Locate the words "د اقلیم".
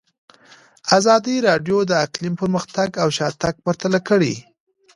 1.85-2.33